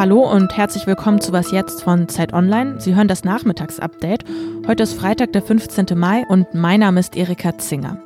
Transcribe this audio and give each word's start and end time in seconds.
Hallo 0.00 0.20
und 0.20 0.56
herzlich 0.56 0.86
willkommen 0.86 1.20
zu 1.20 1.30
Was 1.32 1.50
jetzt 1.50 1.82
von 1.82 2.08
Zeit 2.08 2.32
Online. 2.32 2.80
Sie 2.80 2.94
hören 2.94 3.06
das 3.06 3.22
Nachmittagsupdate. 3.22 4.24
Heute 4.66 4.84
ist 4.84 4.94
Freitag, 4.94 5.34
der 5.34 5.42
15. 5.42 5.88
Mai 5.94 6.24
und 6.26 6.54
mein 6.54 6.80
Name 6.80 7.00
ist 7.00 7.18
Erika 7.18 7.58
Zinger. 7.58 7.98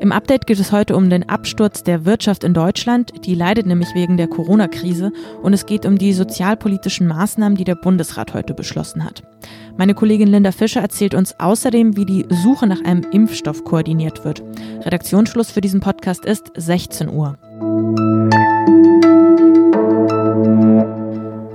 Im 0.00 0.12
Update 0.12 0.46
geht 0.46 0.60
es 0.60 0.70
heute 0.70 0.94
um 0.96 1.08
den 1.08 1.30
Absturz 1.30 1.82
der 1.82 2.04
Wirtschaft 2.04 2.44
in 2.44 2.52
Deutschland. 2.52 3.24
Die 3.24 3.34
leidet 3.34 3.64
nämlich 3.64 3.88
wegen 3.94 4.18
der 4.18 4.28
Corona-Krise. 4.28 5.12
Und 5.42 5.54
es 5.54 5.64
geht 5.64 5.86
um 5.86 5.96
die 5.96 6.12
sozialpolitischen 6.12 7.06
Maßnahmen, 7.06 7.56
die 7.56 7.64
der 7.64 7.76
Bundesrat 7.76 8.34
heute 8.34 8.52
beschlossen 8.52 9.02
hat. 9.02 9.22
Meine 9.78 9.94
Kollegin 9.94 10.28
Linda 10.28 10.52
Fischer 10.52 10.82
erzählt 10.82 11.14
uns 11.14 11.40
außerdem, 11.40 11.96
wie 11.96 12.04
die 12.04 12.26
Suche 12.28 12.66
nach 12.66 12.84
einem 12.84 13.06
Impfstoff 13.12 13.64
koordiniert 13.64 14.26
wird. 14.26 14.42
Redaktionsschluss 14.84 15.50
für 15.50 15.62
diesen 15.62 15.80
Podcast 15.80 16.26
ist 16.26 16.52
16 16.54 17.08
Uhr. 17.08 17.38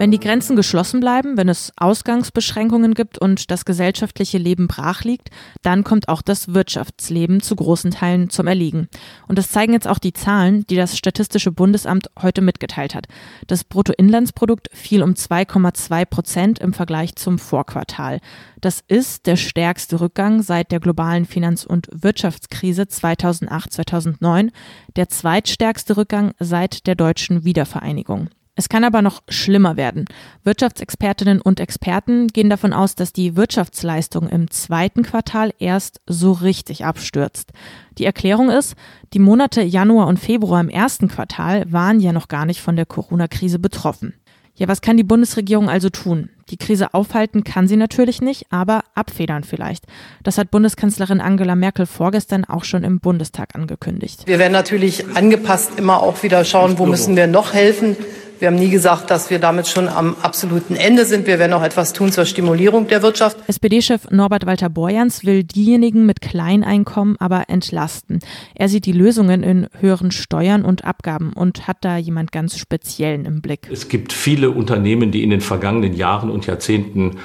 Wenn 0.05 0.11
die 0.11 0.19
Grenzen 0.19 0.55
geschlossen 0.55 0.99
bleiben, 0.99 1.35
wenn 1.35 1.49
es 1.49 1.73
Ausgangsbeschränkungen 1.77 2.93
gibt 2.93 3.17
und 3.17 3.49
das 3.49 3.65
gesellschaftliche 3.65 4.37
Leben 4.37 4.67
brach 4.67 5.03
liegt, 5.03 5.31
dann 5.63 5.83
kommt 5.83 6.09
auch 6.09 6.21
das 6.21 6.53
Wirtschaftsleben 6.53 7.41
zu 7.41 7.55
großen 7.55 7.89
Teilen 7.89 8.29
zum 8.29 8.45
Erliegen. 8.45 8.87
Und 9.27 9.39
das 9.39 9.49
zeigen 9.49 9.73
jetzt 9.73 9.87
auch 9.87 9.97
die 9.97 10.13
Zahlen, 10.13 10.63
die 10.67 10.75
das 10.75 10.95
Statistische 10.95 11.51
Bundesamt 11.51 12.11
heute 12.21 12.41
mitgeteilt 12.41 12.93
hat. 12.93 13.07
Das 13.47 13.63
Bruttoinlandsprodukt 13.63 14.69
fiel 14.73 15.01
um 15.01 15.13
2,2 15.13 16.05
Prozent 16.05 16.59
im 16.59 16.73
Vergleich 16.73 17.15
zum 17.15 17.39
Vorquartal. 17.39 18.19
Das 18.61 18.83
ist 18.87 19.25
der 19.25 19.37
stärkste 19.37 20.01
Rückgang 20.01 20.43
seit 20.43 20.71
der 20.71 20.81
globalen 20.81 21.25
Finanz- 21.25 21.65
und 21.65 21.87
Wirtschaftskrise 21.91 22.83
2008-2009, 22.83 24.51
der 24.97 25.09
zweitstärkste 25.09 25.97
Rückgang 25.97 26.35
seit 26.37 26.85
der 26.85 26.93
deutschen 26.93 27.43
Wiedervereinigung. 27.43 28.29
Es 28.57 28.69
kann 28.69 28.85
aber 28.85 29.01
noch 29.01 29.21
schlimmer 29.27 29.75
werden. 29.75 30.05
Wirtschaftsexpertinnen 30.45 31.41
und 31.41 31.59
Experten 31.59 32.27
gehen 32.27 32.49
davon 32.49 32.71
aus, 32.71 32.95
dass 32.95 33.11
die 33.11 33.35
Wirtschaftsleistung 33.35 34.29
im 34.29 34.49
zweiten 34.49 35.03
Quartal 35.03 35.53
erst 35.59 35.99
so 36.07 36.31
richtig 36.31 36.85
abstürzt. 36.85 37.51
Die 37.97 38.05
Erklärung 38.05 38.49
ist, 38.49 38.75
die 39.13 39.19
Monate 39.19 39.61
Januar 39.61 40.07
und 40.07 40.19
Februar 40.19 40.61
im 40.61 40.69
ersten 40.69 41.09
Quartal 41.09 41.71
waren 41.71 41.99
ja 41.99 42.13
noch 42.13 42.29
gar 42.29 42.45
nicht 42.45 42.61
von 42.61 42.77
der 42.77 42.85
Corona-Krise 42.85 43.59
betroffen. 43.59 44.13
Ja, 44.57 44.69
was 44.69 44.79
kann 44.79 44.95
die 44.95 45.03
Bundesregierung 45.03 45.69
also 45.69 45.89
tun? 45.89 46.29
Die 46.49 46.55
Krise 46.55 46.93
aufhalten 46.93 47.43
kann 47.43 47.67
sie 47.67 47.75
natürlich 47.75 48.21
nicht, 48.21 48.45
aber 48.51 48.85
abfedern 48.93 49.43
vielleicht. 49.43 49.83
Das 50.23 50.37
hat 50.37 50.49
Bundeskanzlerin 50.49 51.19
Angela 51.19 51.55
Merkel 51.55 51.85
vorgestern 51.85 52.45
auch 52.45 52.63
schon 52.63 52.85
im 52.85 53.01
Bundestag 53.01 53.53
angekündigt. 53.53 54.21
Wir 54.27 54.39
werden 54.39 54.53
natürlich 54.53 55.13
angepasst 55.13 55.71
immer 55.77 56.01
auch 56.01 56.23
wieder 56.23 56.45
schauen, 56.45 56.77
wo 56.79 56.85
müssen 56.85 57.17
wir 57.17 57.27
noch 57.27 57.53
helfen. 57.53 57.97
Wir 58.45 58.51
haben 58.51 58.59
nie 58.59 58.69
gesagt, 58.69 59.09
dass 59.09 59.31
wir 59.31 59.39
damit 59.39 59.67
schon 59.67 59.89
am 59.89 60.15
absoluten 60.21 60.75
Ende 60.75 61.05
sind. 61.05 61.25
Wir 61.25 61.39
werden 61.39 61.53
auch 61.53 61.63
etwas 61.63 61.93
tun 61.93 62.11
zur 62.11 62.25
Stimulierung 62.25 62.87
der 62.87 63.01
Wirtschaft. 63.01 63.37
SPD-Chef 63.47 64.11
Norbert 64.11 64.45
Walter 64.45 64.69
Borjans 64.69 65.25
will 65.25 65.43
diejenigen 65.43 66.05
mit 66.05 66.21
Kleineinkommen 66.21 67.15
aber 67.19 67.49
entlasten. 67.49 68.19
Er 68.53 68.69
sieht 68.69 68.85
die 68.85 68.91
Lösungen 68.91 69.41
in 69.41 69.67
höheren 69.79 70.11
Steuern 70.11 70.63
und 70.63 70.85
Abgaben 70.85 71.33
und 71.33 71.67
hat 71.67 71.77
da 71.81 71.97
jemand 71.97 72.31
ganz 72.31 72.59
Speziellen 72.59 73.25
im 73.25 73.41
Blick. 73.41 73.67
Es 73.71 73.89
gibt 73.89 74.13
viele 74.13 74.51
Unternehmen, 74.51 75.09
die 75.09 75.23
in 75.23 75.31
den 75.31 75.41
vergangenen 75.41 75.95
Jahren 75.95 76.29
und 76.29 76.45
Jahrzehnten 76.45 77.17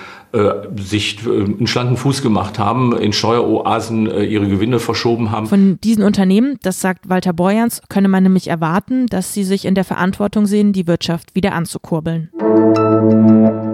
sich 0.76 1.26
äh, 1.26 1.30
einen 1.30 1.66
schlanken 1.66 1.96
Fuß 1.96 2.22
gemacht 2.22 2.58
haben, 2.58 2.96
in 2.96 3.12
Steueroasen 3.12 4.10
äh, 4.10 4.24
ihre 4.24 4.48
Gewinne 4.48 4.78
verschoben 4.78 5.30
haben. 5.30 5.46
Von 5.46 5.80
diesen 5.80 6.04
Unternehmen, 6.04 6.58
das 6.62 6.80
sagt 6.80 7.08
Walter 7.08 7.32
Borjans, 7.32 7.82
könne 7.88 8.08
man 8.08 8.22
nämlich 8.22 8.48
erwarten, 8.48 9.06
dass 9.06 9.34
sie 9.34 9.44
sich 9.44 9.64
in 9.64 9.74
der 9.74 9.84
Verantwortung 9.84 10.46
sehen, 10.46 10.72
die 10.72 10.86
Wirtschaft 10.86 11.34
wieder 11.34 11.52
anzukurbeln. 11.52 12.30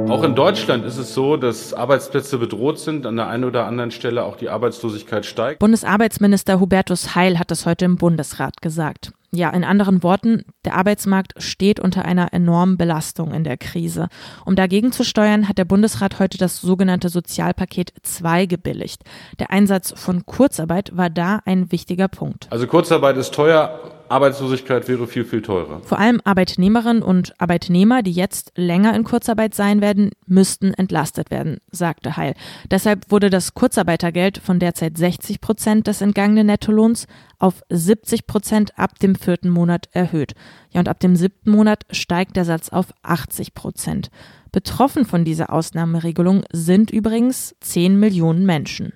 Auch 0.08 0.22
in 0.22 0.34
Deutschland 0.34 0.84
ist 0.84 0.98
es 0.98 1.12
so, 1.12 1.36
dass 1.36 1.74
Arbeitsplätze 1.74 2.38
bedroht 2.38 2.78
sind, 2.78 3.04
an 3.06 3.16
der 3.16 3.28
einen 3.28 3.44
oder 3.44 3.66
anderen 3.66 3.90
Stelle 3.90 4.24
auch 4.24 4.36
die 4.36 4.48
Arbeitslosigkeit 4.48 5.26
steigt. 5.26 5.58
Bundesarbeitsminister 5.58 6.58
Hubertus 6.60 7.14
Heil 7.14 7.38
hat 7.38 7.50
das 7.50 7.66
heute 7.66 7.84
im 7.84 7.96
Bundesrat 7.96 8.62
gesagt. 8.62 9.12
Ja, 9.32 9.50
in 9.50 9.64
anderen 9.64 10.02
Worten, 10.02 10.44
der 10.64 10.74
Arbeitsmarkt 10.74 11.34
steht 11.42 11.80
unter 11.80 12.04
einer 12.04 12.32
enormen 12.32 12.76
Belastung 12.76 13.32
in 13.32 13.44
der 13.44 13.56
Krise. 13.56 14.08
Um 14.44 14.56
dagegen 14.56 14.92
zu 14.92 15.04
steuern, 15.04 15.48
hat 15.48 15.58
der 15.58 15.64
Bundesrat 15.64 16.18
heute 16.18 16.38
das 16.38 16.60
sogenannte 16.60 17.08
Sozialpaket 17.08 17.92
2 18.02 18.46
gebilligt. 18.46 19.02
Der 19.38 19.50
Einsatz 19.50 19.92
von 19.96 20.26
Kurzarbeit 20.26 20.96
war 20.96 21.10
da 21.10 21.40
ein 21.44 21.72
wichtiger 21.72 22.08
Punkt. 22.08 22.46
Also 22.50 22.66
Kurzarbeit 22.66 23.16
ist 23.16 23.34
teuer, 23.34 23.80
Arbeitslosigkeit 24.08 24.88
wäre 24.88 25.06
viel, 25.06 25.24
viel 25.24 25.42
teurer. 25.42 25.80
Vor 25.82 25.98
allem 25.98 26.20
Arbeitnehmerinnen 26.24 27.02
und 27.02 27.34
Arbeitnehmer, 27.40 28.02
die 28.02 28.12
jetzt 28.12 28.52
länger 28.56 28.94
in 28.94 29.04
Kurzarbeit 29.04 29.54
sein 29.54 29.80
werden, 29.80 30.10
müssten 30.26 30.74
entlastet 30.74 31.30
werden, 31.30 31.58
sagte 31.70 32.16
Heil. 32.16 32.34
Deshalb 32.70 33.10
wurde 33.10 33.30
das 33.30 33.54
Kurzarbeitergeld 33.54 34.38
von 34.38 34.58
derzeit 34.58 34.96
60 34.96 35.40
Prozent 35.40 35.86
des 35.86 36.00
entgangenen 36.00 36.46
Nettolohns 36.46 37.06
auf 37.38 37.62
70 37.68 38.26
Prozent 38.26 38.78
ab 38.78 38.98
dem 38.98 39.14
vierten 39.14 39.50
Monat 39.50 39.88
erhöht. 39.92 40.34
Ja, 40.70 40.80
und 40.80 40.88
ab 40.88 41.00
dem 41.00 41.16
siebten 41.16 41.50
Monat 41.50 41.84
steigt 41.90 42.36
der 42.36 42.44
Satz 42.44 42.68
auf 42.68 42.86
80 43.02 43.54
Prozent. 43.54 44.10
Betroffen 44.52 45.04
von 45.04 45.24
dieser 45.24 45.52
Ausnahmeregelung 45.52 46.44
sind 46.50 46.90
übrigens 46.90 47.54
10 47.60 48.00
Millionen 48.00 48.46
Menschen. 48.46 48.94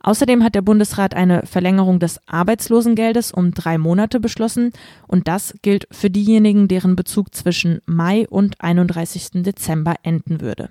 Außerdem 0.00 0.42
hat 0.42 0.54
der 0.54 0.62
Bundesrat 0.62 1.14
eine 1.14 1.44
Verlängerung 1.44 2.00
des 2.00 2.18
Arbeitslosengeldes 2.26 3.30
um 3.30 3.52
drei 3.52 3.78
Monate 3.78 4.20
beschlossen 4.20 4.72
und 5.06 5.28
das 5.28 5.54
gilt 5.62 5.86
für 5.92 6.08
diejenigen, 6.08 6.66
deren 6.66 6.96
Bezug 6.96 7.34
zwischen 7.34 7.80
Mai 7.86 8.26
und 8.28 8.60
31. 8.60 9.42
Dezember 9.42 9.96
enden 10.02 10.40
würde. 10.40 10.70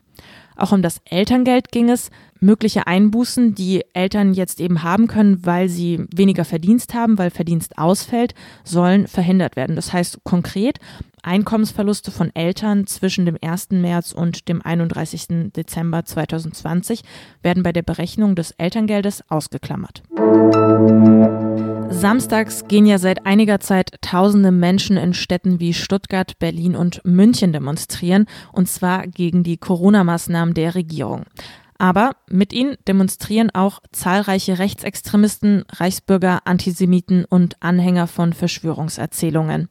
Auch 0.56 0.72
um 0.72 0.82
das 0.82 1.02
Elterngeld 1.06 1.72
ging 1.72 1.90
es. 1.90 2.10
Mögliche 2.40 2.88
Einbußen, 2.88 3.54
die 3.54 3.84
Eltern 3.94 4.34
jetzt 4.34 4.60
eben 4.60 4.82
haben 4.84 5.08
können, 5.08 5.46
weil 5.46 5.70
sie 5.70 6.06
weniger 6.14 6.44
Verdienst 6.44 6.94
haben, 6.94 7.18
weil 7.18 7.30
Verdienst 7.30 7.78
ausfällt, 7.78 8.34
sollen 8.64 9.08
verhindert 9.08 9.56
werden. 9.56 9.76
Das 9.76 9.94
heißt 9.94 10.24
konkret, 10.24 10.80
Einkommensverluste 11.24 12.10
von 12.10 12.36
Eltern 12.36 12.88
zwischen 12.88 13.26
dem 13.26 13.38
1. 13.42 13.72
März 13.72 14.12
und 14.12 14.50
dem 14.50 14.62
31. 14.62 15.52
Dezember 15.56 16.04
2020 16.04 17.04
werden 17.44 17.64
bei 17.64 17.72
der 17.72 17.84
Berechnung 17.84 18.36
des 18.36 18.52
Elterngeldes 18.52 19.24
ausgeklammert. 19.30 20.02
Samstags 21.92 22.68
gehen 22.68 22.86
ja 22.86 22.98
seit 22.98 23.26
einiger 23.26 23.60
Zeit 23.60 23.92
tausende 24.02 24.52
Menschen 24.52 24.98
in 24.98 25.14
Städten 25.14 25.60
wie 25.60 25.74
Stuttgart, 25.74 26.40
Berlin 26.40 26.76
und 26.76 27.02
München 27.06 27.54
demonstrieren, 27.54 28.26
und 28.54 28.68
zwar 28.68 29.06
gegen 29.08 29.44
die 29.44 29.58
Corona-Maßnahmen 29.58 30.54
der 30.54 30.74
Regierung. 30.74 31.26
Aber 31.78 32.12
mit 32.28 32.54
ihnen 32.54 32.78
demonstrieren 32.88 33.50
auch 33.50 33.80
zahlreiche 33.92 34.60
Rechtsextremisten, 34.60 35.66
Reichsbürger, 35.70 36.42
Antisemiten 36.46 37.26
und 37.26 37.58
Anhänger 37.60 38.08
von 38.08 38.34
Verschwörungserzählungen. 38.34 39.68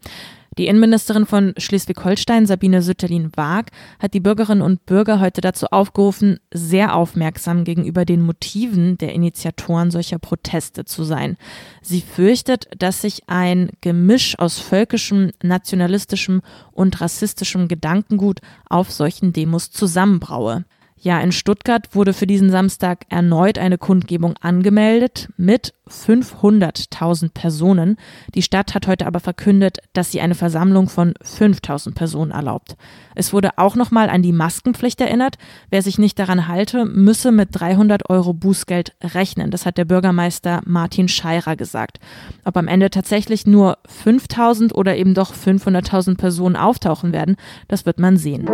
Die 0.59 0.66
Innenministerin 0.66 1.27
von 1.27 1.55
Schleswig-Holstein, 1.56 2.44
Sabine 2.44 2.83
Sütterlin-Waag, 2.83 3.71
hat 4.00 4.15
die 4.15 4.21
Bürgerinnen 4.21 4.62
und 4.62 4.84
Bürger 4.84 5.21
heute 5.21 5.41
dazu 5.41 5.66
aufgerufen, 5.66 6.41
sehr 6.53 6.97
aufmerksam 6.97 7.62
gegenüber 7.62 8.05
den 8.05 8.21
Motiven 8.21 8.99
der 8.99 9.12
Initiatoren 9.12 9.93
solcher 9.93 10.19
Proteste 10.19 10.84
zu 10.84 11.05
sein. 11.05 11.37
Sie 11.83 12.00
fürchtet, 12.00 12.69
dass 12.77 13.00
sich 13.00 13.28
ein 13.28 13.71
Gemisch 13.81 14.37
aus 14.41 14.59
völkischem, 14.59 15.31
nationalistischem 15.41 16.43
und 16.72 17.00
rassistischem 17.00 17.69
Gedankengut 17.69 18.41
auf 18.69 18.91
solchen 18.91 19.33
Demos 19.33 19.71
zusammenbraue. 19.71 20.65
Ja, 21.03 21.19
in 21.21 21.33
Stuttgart 21.33 21.94
wurde 21.94 22.12
für 22.12 22.27
diesen 22.27 22.50
Samstag 22.50 23.06
erneut 23.09 23.56
eine 23.56 23.78
Kundgebung 23.78 24.34
angemeldet 24.41 25.31
mit 25.39 25.72
500.000 25.91 27.33
Personen. 27.34 27.97
Die 28.34 28.43
Stadt 28.43 28.75
hat 28.75 28.87
heute 28.87 29.06
aber 29.06 29.21
verkündet, 29.21 29.78
dass 29.92 30.10
sie 30.13 30.21
eine 30.21 30.34
Versammlung 30.34 30.89
von 30.89 31.15
5.000 31.15 31.95
Personen 31.95 32.31
erlaubt. 32.31 32.77
Es 33.15 33.33
wurde 33.33 33.51
auch 33.57 33.77
nochmal 33.77 34.09
an 34.09 34.22
die 34.22 34.33
Maskenpflicht 34.33 35.01
erinnert. 35.01 35.37
Wer 35.69 35.83
sich 35.83 35.98
nicht 35.98 36.19
daran 36.19 36.48
halte, 36.48 36.84
müsse 36.84 37.33
mit 37.33 37.48
300 37.53 38.09
Euro 38.09 38.33
Bußgeld 38.33 38.95
rechnen. 39.03 39.51
Das 39.51 39.66
hat 39.66 39.78
der 39.78 39.84
Bürgermeister 39.84 40.60
Martin 40.65 41.09
Scheirer 41.09 41.57
gesagt. 41.57 41.98
Ob 42.45 42.57
am 42.57 42.69
Ende 42.69 42.91
tatsächlich 42.91 43.47
nur 43.47 43.78
5.000 44.04 44.72
oder 44.72 44.97
eben 44.97 45.15
doch 45.15 45.34
500.000 45.34 46.16
Personen 46.16 46.57
auftauchen 46.57 47.13
werden, 47.13 47.36
das 47.69 47.86
wird 47.86 47.98
man 47.98 48.16
sehen. 48.16 48.48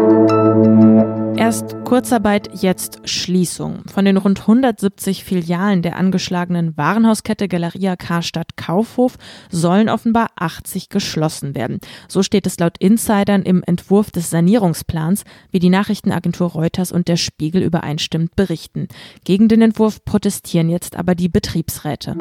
Erst 1.36 1.76
Kurzarbeit, 1.84 2.48
jetzt 2.62 3.08
Schließung. 3.08 3.82
Von 3.92 4.06
den 4.06 4.16
rund 4.16 4.40
170 4.40 5.22
Filialen 5.22 5.82
der 5.82 5.96
angeschlagenen 5.96 6.76
Warenhaus 6.76 7.22
Einkaufskette 7.26 7.48
Galeria 7.48 7.96
Karstadt 7.96 8.56
Kaufhof 8.56 9.16
sollen 9.50 9.88
offenbar 9.88 10.28
80 10.36 10.90
geschlossen 10.90 11.56
werden. 11.56 11.80
So 12.06 12.22
steht 12.22 12.46
es 12.46 12.58
laut 12.58 12.78
Insidern 12.78 13.42
im 13.42 13.64
Entwurf 13.64 14.12
des 14.12 14.30
Sanierungsplans, 14.30 15.24
wie 15.50 15.58
die 15.58 15.68
Nachrichtenagentur 15.68 16.52
Reuters 16.52 16.92
und 16.92 17.08
der 17.08 17.16
Spiegel 17.16 17.62
übereinstimmend 17.62 18.36
berichten. 18.36 18.86
Gegen 19.24 19.48
den 19.48 19.62
Entwurf 19.62 20.04
protestieren 20.04 20.68
jetzt 20.68 20.94
aber 20.94 21.16
die 21.16 21.28
Betriebsräte. 21.28 22.16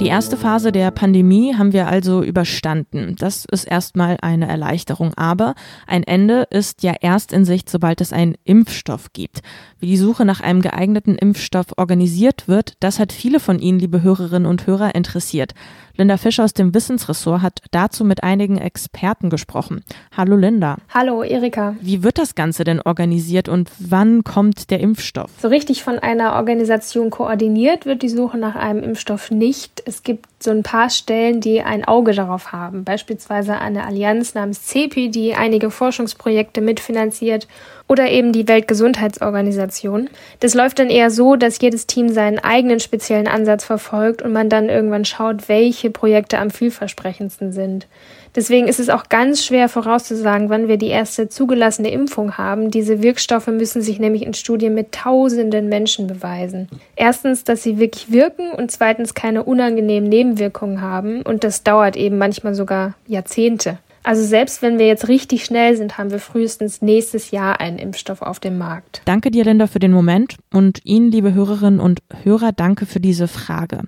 Die 0.00 0.08
erste 0.08 0.36
Phase 0.36 0.72
der 0.72 0.90
Pandemie 0.90 1.54
haben 1.54 1.72
wir 1.72 1.86
also 1.86 2.22
überstanden. 2.22 3.14
Das 3.18 3.44
ist 3.50 3.64
erstmal 3.64 4.16
eine 4.20 4.48
Erleichterung, 4.48 5.14
aber 5.14 5.54
ein 5.86 6.02
Ende 6.02 6.46
ist 6.50 6.82
ja 6.82 6.94
erst 7.00 7.32
in 7.32 7.44
Sicht, 7.44 7.70
sobald 7.70 8.00
es 8.00 8.12
einen 8.12 8.34
Impfstoff 8.44 9.12
gibt. 9.12 9.40
Wie 9.78 9.86
die 9.86 9.96
Suche 9.96 10.24
nach 10.24 10.40
einem 10.40 10.62
geeigneten 10.62 11.14
Impfstoff 11.14 11.66
organisiert 11.76 12.48
wird, 12.48 12.74
das 12.80 12.98
hat 12.98 13.12
viele 13.12 13.33
von 13.40 13.58
Ihnen, 13.58 13.78
liebe 13.78 14.02
Hörerinnen 14.02 14.46
und 14.46 14.66
Hörer, 14.66 14.94
interessiert. 14.94 15.54
Linda 15.96 16.16
Fischer 16.16 16.42
aus 16.42 16.54
dem 16.54 16.74
Wissensressort 16.74 17.40
hat 17.40 17.60
dazu 17.70 18.04
mit 18.04 18.24
einigen 18.24 18.58
Experten 18.58 19.30
gesprochen. 19.30 19.84
Hallo 20.16 20.34
Linda. 20.34 20.78
Hallo 20.92 21.22
Erika. 21.22 21.76
Wie 21.80 22.02
wird 22.02 22.18
das 22.18 22.34
Ganze 22.34 22.64
denn 22.64 22.80
organisiert 22.80 23.48
und 23.48 23.70
wann 23.78 24.24
kommt 24.24 24.72
der 24.72 24.80
Impfstoff? 24.80 25.30
So 25.40 25.46
richtig 25.46 25.84
von 25.84 26.00
einer 26.00 26.34
Organisation 26.34 27.10
koordiniert 27.10 27.86
wird 27.86 28.02
die 28.02 28.08
Suche 28.08 28.38
nach 28.38 28.56
einem 28.56 28.82
Impfstoff 28.82 29.30
nicht. 29.30 29.84
Es 29.86 30.02
gibt 30.02 30.26
so 30.42 30.50
ein 30.50 30.64
paar 30.64 30.90
Stellen, 30.90 31.40
die 31.40 31.62
ein 31.62 31.84
Auge 31.84 32.12
darauf 32.12 32.50
haben. 32.50 32.82
Beispielsweise 32.82 33.58
eine 33.58 33.86
Allianz 33.86 34.34
namens 34.34 34.66
CEPI, 34.66 35.10
die 35.10 35.34
einige 35.34 35.70
Forschungsprojekte 35.70 36.60
mitfinanziert 36.60 37.46
oder 37.86 38.10
eben 38.10 38.32
die 38.32 38.48
Weltgesundheitsorganisation. 38.48 40.08
Das 40.40 40.54
läuft 40.54 40.78
dann 40.78 40.88
eher 40.88 41.10
so, 41.10 41.36
dass 41.36 41.60
jedes 41.60 41.86
Team 41.86 42.08
seinen 42.08 42.38
eigenen 42.38 42.80
speziellen 42.80 43.28
Ansatz 43.28 43.64
verfolgt 43.64 44.22
und 44.22 44.32
man 44.32 44.48
dann 44.48 44.68
irgendwann 44.68 45.04
schaut, 45.04 45.48
welche 45.48 45.83
Projekte 45.90 46.38
am 46.38 46.50
vielversprechendsten 46.50 47.52
sind. 47.52 47.86
Deswegen 48.34 48.66
ist 48.66 48.80
es 48.80 48.88
auch 48.88 49.08
ganz 49.08 49.44
schwer 49.44 49.68
vorauszusagen, 49.68 50.50
wann 50.50 50.68
wir 50.68 50.76
die 50.76 50.88
erste 50.88 51.28
zugelassene 51.28 51.90
Impfung 51.90 52.36
haben. 52.36 52.70
Diese 52.70 53.02
Wirkstoffe 53.02 53.46
müssen 53.46 53.82
sich 53.82 54.00
nämlich 54.00 54.22
in 54.22 54.34
Studien 54.34 54.74
mit 54.74 54.92
tausenden 54.92 55.68
Menschen 55.68 56.06
beweisen. 56.06 56.68
Erstens, 56.96 57.44
dass 57.44 57.62
sie 57.62 57.78
wirklich 57.78 58.10
wirken 58.10 58.50
und 58.50 58.70
zweitens 58.70 59.14
keine 59.14 59.44
unangenehmen 59.44 60.08
Nebenwirkungen 60.08 60.80
haben 60.80 61.22
und 61.22 61.44
das 61.44 61.62
dauert 61.62 61.96
eben 61.96 62.18
manchmal 62.18 62.54
sogar 62.54 62.94
Jahrzehnte. 63.06 63.78
Also 64.04 64.22
selbst 64.22 64.60
wenn 64.60 64.78
wir 64.78 64.86
jetzt 64.86 65.08
richtig 65.08 65.46
schnell 65.46 65.76
sind, 65.76 65.96
haben 65.96 66.10
wir 66.10 66.18
frühestens 66.18 66.82
nächstes 66.82 67.30
Jahr 67.30 67.58
einen 67.58 67.78
Impfstoff 67.78 68.20
auf 68.20 68.38
dem 68.38 68.58
Markt. 68.58 69.00
Danke 69.06 69.30
dir, 69.30 69.44
Linda, 69.44 69.66
für 69.66 69.78
den 69.78 69.92
Moment 69.92 70.36
und 70.52 70.80
Ihnen, 70.84 71.10
liebe 71.10 71.32
Hörerinnen 71.32 71.80
und 71.80 72.02
Hörer, 72.22 72.52
danke 72.52 72.84
für 72.84 73.00
diese 73.00 73.28
Frage. 73.28 73.80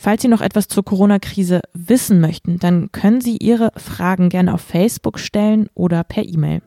Falls 0.00 0.22
Sie 0.22 0.28
noch 0.28 0.42
etwas 0.42 0.68
zur 0.68 0.84
Corona-Krise 0.84 1.60
wissen 1.74 2.20
möchten, 2.20 2.60
dann 2.60 2.92
können 2.92 3.20
Sie 3.20 3.36
Ihre 3.36 3.72
Fragen 3.76 4.28
gerne 4.28 4.54
auf 4.54 4.60
Facebook 4.60 5.18
stellen 5.18 5.68
oder 5.74 6.04
per 6.04 6.24
E-Mail. 6.24 6.62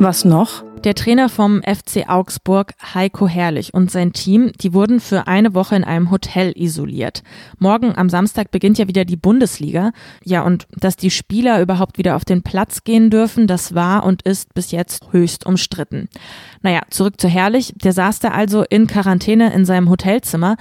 Was 0.00 0.24
noch? 0.24 0.64
Der 0.86 0.94
Trainer 0.94 1.28
vom 1.28 1.62
FC 1.64 2.08
Augsburg, 2.08 2.72
Heiko 2.94 3.26
Herrlich, 3.26 3.74
und 3.74 3.90
sein 3.90 4.12
Team, 4.12 4.52
die 4.60 4.72
wurden 4.72 5.00
für 5.00 5.26
eine 5.26 5.52
Woche 5.52 5.74
in 5.74 5.82
einem 5.82 6.12
Hotel 6.12 6.52
isoliert. 6.54 7.24
Morgen 7.58 7.98
am 7.98 8.08
Samstag 8.08 8.52
beginnt 8.52 8.78
ja 8.78 8.86
wieder 8.86 9.04
die 9.04 9.16
Bundesliga. 9.16 9.90
Ja, 10.22 10.42
und 10.42 10.68
dass 10.76 10.94
die 10.94 11.10
Spieler 11.10 11.60
überhaupt 11.60 11.98
wieder 11.98 12.14
auf 12.14 12.24
den 12.24 12.44
Platz 12.44 12.84
gehen 12.84 13.10
dürfen, 13.10 13.48
das 13.48 13.74
war 13.74 14.04
und 14.04 14.22
ist 14.22 14.54
bis 14.54 14.70
jetzt 14.70 15.08
höchst 15.10 15.44
umstritten. 15.44 16.08
Naja, 16.62 16.82
zurück 16.90 17.20
zu 17.20 17.26
Herrlich. 17.26 17.72
Der 17.82 17.92
saß 17.92 18.20
da 18.20 18.28
also 18.28 18.62
in 18.62 18.86
Quarantäne 18.86 19.52
in 19.52 19.64
seinem 19.64 19.90
Hotelzimmer 19.90 20.56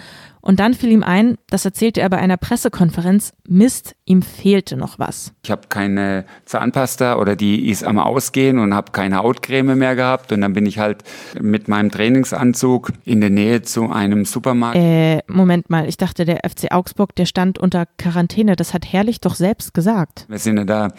und 0.46 0.60
dann 0.60 0.76
fiel 0.76 0.92
ihm 0.92 1.02
ein, 1.02 1.40
das 1.48 1.66
erzählte 1.66 2.02
er 2.02 2.10
bei 2.10 2.18
einer 2.18 2.38
Pressekonferenz, 2.38 3.34
Mist, 3.48 3.96
ihm 4.06 4.22
fehlte 4.22 4.78
noch 4.78 5.00
was. 5.00 5.34
Ich 5.44 5.50
habe 5.50 5.64
keine 5.70 6.26
Zahnpasta 6.46 7.18
oder 7.18 7.36
die 7.36 7.68
ist 7.68 7.84
am 7.84 7.98
Ausgehen 7.98 8.60
und 8.60 8.76
habe 8.76 8.92
keine 8.92 9.18
Hautcreme 9.18 9.76
mehr 9.76 9.96
gehabt. 9.96 10.32
Und 10.32 10.42
dann 10.42 10.54
bin 10.54 10.68
ich 10.68 10.78
halt 10.78 11.04
mit 11.42 11.68
meinem 11.68 11.90
Trainingsanzug 11.90 12.92
in 13.06 13.22
der 13.22 13.32
Nähe 13.32 13.64
zu 13.64 13.92
einem 13.92 14.26
Supermarkt. 14.26 14.78
Äh, 14.78 15.22
Moment 15.28 15.72
mal, 15.72 15.90
ich 15.90 15.98
dachte, 15.98 16.26
der 16.26 16.42
FC 16.48 16.72
Augsburg, 16.72 17.16
der 17.16 17.26
stand 17.26 17.58
unter 17.58 17.88
Quarantäne. 17.98 18.56
Das 18.56 18.74
hat 18.76 18.86
Herrlich 18.86 19.22
doch 19.22 19.34
selbst 19.34 19.74
gesagt. 19.74 20.26
Wir 20.30 20.38
sind 20.38 20.58
ja 20.58 20.64
da 20.64 20.90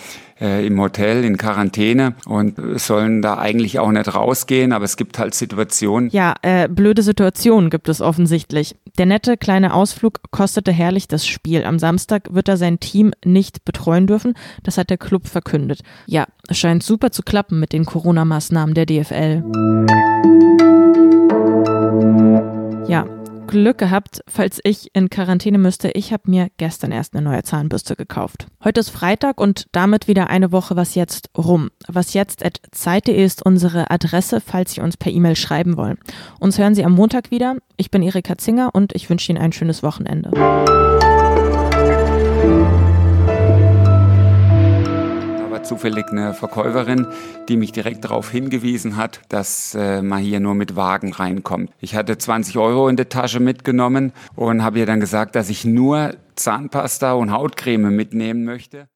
äh, 0.41 0.67
im 0.67 0.81
Hotel 0.81 1.25
in 1.25 1.37
Quarantäne 1.37 2.15
und 2.27 2.57
sollen 2.81 3.23
da 3.23 3.39
eigentlich 3.39 3.79
auch 3.79 3.93
nicht 3.93 4.13
rausgehen, 4.13 4.73
aber 4.73 4.85
es 4.85 4.97
gibt 4.97 5.19
halt 5.19 5.35
Situationen. 5.35 6.11
Ja, 6.11 6.35
äh, 6.43 6.69
blöde 6.69 7.03
Situationen 7.03 7.71
gibt 7.71 7.89
es 7.89 8.01
offensichtlich. 8.01 8.75
Der 8.99 9.07
nette 9.07 9.36
kleine 9.37 9.75
Ausflug 9.75 10.21
kostete 10.31 10.73
herrlich 10.73 11.09
das 11.09 11.27
Spiel. 11.27 11.65
Am 11.65 11.79
Samstag 11.79 12.35
wird 12.35 12.49
er 12.49 12.57
sein 12.57 12.81
Team 12.81 13.13
nicht 13.25 13.65
betreuen 13.65 14.07
dürfen. 14.07 14.35
Das 14.63 14.79
hat 14.79 14.91
der 14.91 14.99
Club 14.99 15.27
verkündet. 15.27 15.81
Ja, 16.07 16.27
scheint 16.51 16.83
super 16.83 17.11
zu 17.11 17.23
klappen 17.23 17.61
mit 17.61 17.73
den 17.73 17.85
Corona-Maßnahmen 17.85 18.75
der 18.75 18.87
DFL. 18.87 19.45
Ja, 22.89 23.07
Glück 23.47 23.79
gehabt, 23.79 24.23
falls 24.29 24.61
ich 24.65 24.91
in 24.95 25.11
Quarantäne 25.11 25.59
müsste. 25.59 25.91
Ich 25.91 26.13
habe 26.13 26.31
mir 26.31 26.49
gestern 26.57 26.93
erst 26.93 27.15
eine 27.15 27.23
neue 27.23 27.43
Zahnbürste 27.43 27.97
gekauft. 27.97 28.47
Heute 28.65 28.81
ist 28.81 28.91
Freitag 28.91 29.41
und 29.41 29.67
damit 29.73 30.09
wieder 30.09 30.29
eine 30.29 30.53
Woche 30.53 30.77
Was 30.77 30.95
jetzt 30.95 31.31
rum. 31.37 31.71
Was 31.89 32.15
jetzt 32.15 32.45
at 32.45 32.61
Zeit.de 32.73 33.25
ist 33.25 33.45
unsere 33.45 33.91
Adresse, 33.91 34.41
falls 34.41 34.73
Sie 34.73 34.81
uns 34.81 34.97
per 34.97 35.13
E-Mail 35.13 35.37
schreiben 35.37 35.77
wollen. 35.77 35.99
Uns 36.41 36.59
hören 36.59 36.75
Sie 36.75 36.85
am 36.85 36.93
Montag 36.93 37.31
wieder. 37.31 37.57
Ich 37.77 37.91
bin 37.91 38.03
Erika 38.03 38.37
Zinger 38.39 38.71
und 38.73 38.95
ich 38.95 39.09
wünsche 39.09 39.31
Ihnen 39.33 39.41
ein 39.41 39.53
schönes 39.53 39.83
Wochenende. 39.83 40.31
Zufällig 45.67 46.07
eine 46.11 46.35
Verkäuferin, 46.35 47.07
die 47.49 47.57
mich 47.57 47.73
direkt 47.73 48.05
darauf 48.05 48.31
hingewiesen 48.31 48.97
hat, 48.97 49.21
dass 49.29 49.75
äh, 49.75 50.03
man 50.03 50.23
hier 50.23 50.41
nur 50.41 50.55
mit 50.55 50.77
Wagen 50.77 51.13
reinkommt. 51.13 51.71
Ich 51.81 51.95
hatte 51.95 52.19
20 52.19 52.59
Euro 52.59 52.89
in 52.89 52.97
der 52.97 53.09
Tasche 53.09 53.41
mitgenommen 53.41 54.13
und 54.35 54.63
habe 54.63 54.79
ihr 54.79 54.87
dann 54.87 55.01
gesagt, 55.01 55.35
dass 55.35 55.49
ich 55.49 55.65
nur 55.65 56.15
Zahnpasta 56.37 57.15
und 57.15 57.33
Hautcreme 57.33 57.91
mitnehmen 57.91 58.45
möchte. 58.45 58.85